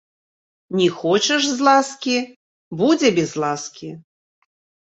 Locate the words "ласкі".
1.67-2.15, 3.45-3.89